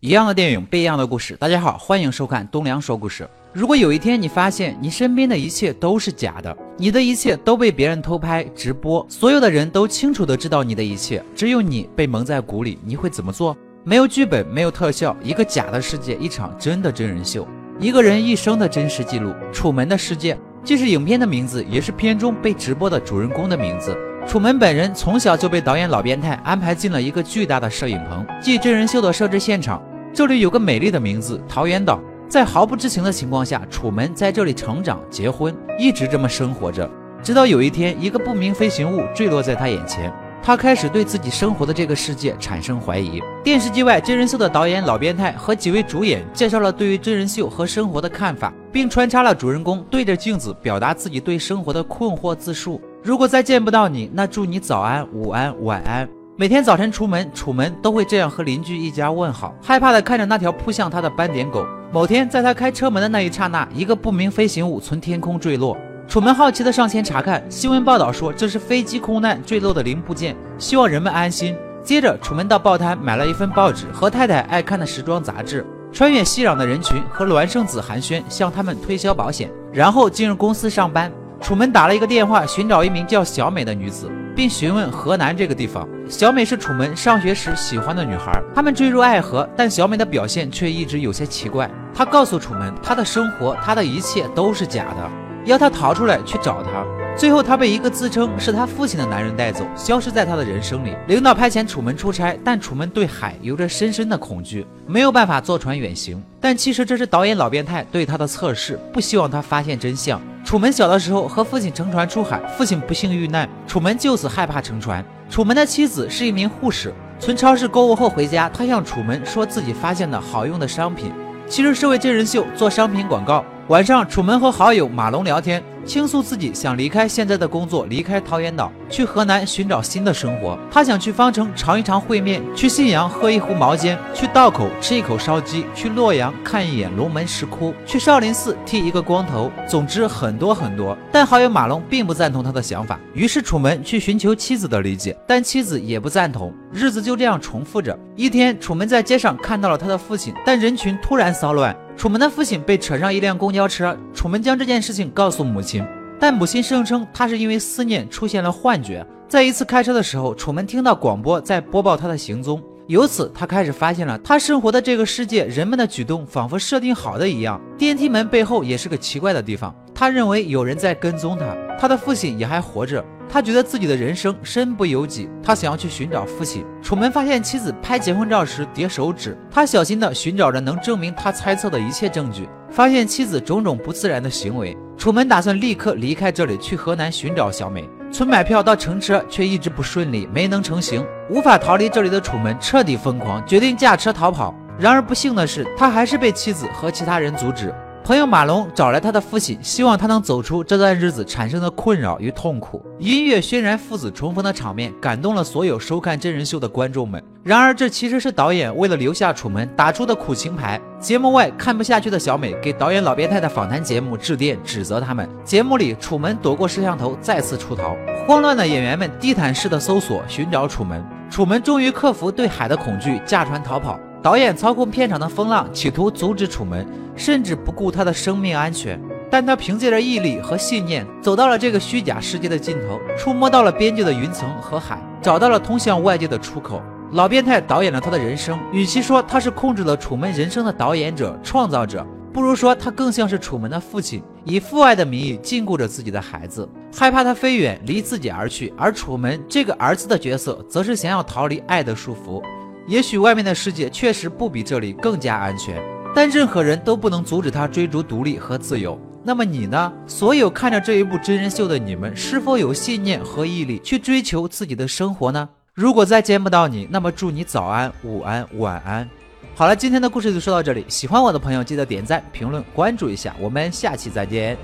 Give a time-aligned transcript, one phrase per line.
[0.00, 1.36] 一样的电影，不一样的故事。
[1.36, 3.28] 大家好，欢迎收看东梁说故事。
[3.52, 13.54] 如果有一天你发现你身边的一切都是假的，你的一切都被别人偷拍、直播，所有的人都清楚的知道你的一切，只有你被蒙在鼓里，你会怎么做？
[13.84, 17.46] 没有剧本，没有特效，一个假的世界，一场真的真人秀，
[17.78, 19.34] 一个人一生的真实记录。
[19.52, 23.94] 楚门的世界，既是影片的名字，也是片中被直播的主人公的名字。
[24.26, 29.82] 楚门本人从小就被导演老变态安排进了一个巨大的摄影棚，即真人秀的设置现场。
[30.12, 36.88] 这里有个美丽的名字桃源岛，在毫不知情的情况下，楚门在这里成长、结婚，一直这么生活着。
[37.22, 43.22] 直到有一天，一个不明飞行物坠落在他眼前，他开始对自己生活的这个世界产生怀疑。
[43.44, 52.80] 电视机外，真人秀的导演老变态和几位主演介绍了对于真人秀和生活的看法，并穿插了主人公对着镜子表达自己对生活的困惑自述。
[53.02, 56.19] 如果再见不到你，那祝你早安、午安、晚安。
[56.40, 61.66] 每天早晨出门，楚门都会这样和邻居一家问好，害怕的看着那条扑向他的斑点狗。
[61.92, 65.76] 某天，在他开车门的那一刹那，一个不明飞行物从天空坠落。
[66.08, 71.54] 楚门好奇的上前查看，新闻报道说这是飞机空难坠落的零部件，希望人们安心。
[71.84, 81.12] 接着，楚门到报摊买了一份报纸和太太爱看的时装杂志，穿越熙攘的人群和孪生子寒暄，向他们推销保险，然后进入公司上班。
[81.40, 84.10] 楚门打了一个电话，寻找一名叫小美的女子。
[84.40, 85.86] 并询问河南这个地方。
[86.08, 91.70] 小美是楚门上学时喜欢的女孩，他们坠入爱河，但小美的表现却一直有些奇怪。
[91.94, 95.10] 她告诉楚门，她的生活，她的一切都是假的，
[95.44, 96.84] 要他逃出来去找她。
[97.16, 100.96] 最后，她被一个自称是他父亲的男人带走，消失在他的人生里。
[101.08, 106.22] 领导派遣楚门出差，但楚门对海有着深深的恐惧，没有办法坐船远行。
[106.40, 110.18] 但其实这是导演老变态对他的测试，不希望他发现真相。
[110.50, 115.04] 楚门小的时候和父亲乘船出海，父亲不幸遇难，楚门就此害怕乘船。
[115.30, 121.12] 楚门的妻子是一名护士，从超市购物后回家，她向楚门说自己发现的好用的商品，
[121.46, 123.44] 其实是为真人秀做商品广告。
[123.70, 125.62] 晚上，楚门和好友马龙聊天。
[125.84, 130.58] 倾诉自己想离开现在的工作，离开桃源岛，去河南寻找新的生活。
[130.72, 139.48] 他想去方城尝一尝烩面，去信阳喝一壶毛尖，去道口吃一口烧鸡，去洛阳看一眼龙门石窟，去少林寺剃一个光头。
[139.68, 140.98] 总之很多很多。
[141.12, 146.52] 但好友马龙并不赞同他的想法，于是楚门去寻求妻子的理解，但妻子也不赞同。
[146.72, 147.96] 日子就这样重复着。
[148.16, 151.74] 一天，楚门在街上看到了他的父亲，但人群突然骚乱。
[152.00, 155.84] 楚门的父亲被扯上一辆公交车，楚门将这件事情告诉母亲，
[156.18, 159.06] 但母亲声称他是因为思念出现了幻觉。
[159.28, 167.60] 在一次开车的时候，楚门听到广播在播报他的行踪，由此他开始发现了他生活的这个世界，人们的举动仿佛设定好的一样。
[167.76, 173.04] 电梯门背后也是个奇怪的地方，他认为有人在跟踪他，他的父亲也还活着。
[173.28, 176.64] 他觉得自己的人生身不由己，他想要去寻找父亲。
[176.82, 184.74] 楚门发现妻子拍结婚照时叠手指，他小心地寻找着能证明他猜测的一切证据，发现妻子种种不自然的行为。
[184.96, 187.86] 楚门打算立刻离开这里，去河南寻找小美。
[188.10, 191.06] 从买票到乘车却一直不顺利，没能成行。
[191.28, 194.54] 无法逃离这里的楚门彻底疯狂，决定驾车逃跑。
[194.78, 197.70] 然而不幸的是，他还是被妻子和其他人阻止。
[198.10, 202.84] 朋友马龙找来他的父亲，希望他能走出这段日子产生的困扰与痛苦。
[202.98, 207.22] 音乐渲染父子重逢的场面，感动了所有收看真人秀的观众们。
[207.44, 210.80] 然而，这其实是导演为了留下楚门打出的苦情牌。
[210.98, 215.30] 节目外看不下去的小美给导演老变态的访谈节目致电，指责他们。
[215.44, 217.94] 节目里，楚门躲过摄像头，再次出逃。
[218.26, 221.00] 慌乱的演员们地毯式的搜索寻找楚门。
[221.30, 224.00] 楚门终于克服对海的恐惧，驾船逃跑。
[224.22, 226.86] 导演操控片场的风浪，企图阻止楚门，
[227.16, 229.00] 甚至不顾他的生命安全。
[229.30, 236.82] 但他凭借着毅力和信念，走到了这个虚假世界的尽头，触摸到了边界的云层和海，找到了通向外界的出口。
[237.12, 248.72] 老变态导演了他的人生，与其说他是控制了楚门人生的导演者、创造者，不如说他更像是楚门的父亲，以父爱的名义禁锢着自己的孩子，害怕他飞远离自己而去。
[248.76, 252.42] 而楚门这个儿子的角色，则是想要逃离爱的束缚。
[252.90, 255.80] 也许外面的世界确实不比这里更加安全，
[256.12, 259.00] 但任何人都不能阻止他追逐独立和自由。
[259.22, 259.92] 那么你呢？
[260.08, 265.48] 所有看着这一部真人秀的你们，是否有信念和毅力去追求自己的生活呢？
[265.72, 269.08] 如果再见不到你，那么祝你早安、午安、晚安。
[269.54, 270.84] 好了，今天的故事就说到这里。
[270.88, 273.36] 喜欢我的朋友，记得点赞、评论、关注一下。
[273.38, 274.58] 我们下期再见。